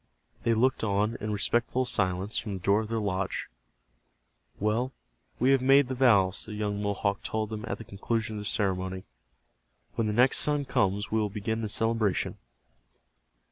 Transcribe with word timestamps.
They 0.41 0.55
looked 0.55 0.83
on 0.83 1.15
in 1.17 1.31
respectful 1.31 1.85
silence 1.85 2.39
from 2.39 2.55
the 2.55 2.63
door 2.63 2.81
of 2.81 2.87
their 2.89 2.97
lodge. 2.97 3.49
"Well, 4.59 4.93
we 5.39 5.51
have 5.51 5.61
made 5.61 5.85
the 5.89 5.93
vows," 5.93 6.43
the 6.47 6.53
young 6.55 6.81
Mohawk 6.81 7.21
told 7.21 7.51
them 7.51 7.63
at 7.67 7.77
the 7.77 7.83
conclusion 7.83 8.37
of 8.37 8.39
the 8.41 8.45
ceremony. 8.45 9.03
"When 9.93 10.07
the 10.07 10.13
next 10.13 10.37
sun 10.39 10.65
comes 10.65 11.11
we 11.11 11.19
will 11.19 11.29
begin 11.29 11.61
the 11.61 11.69
celebration." 11.69 12.39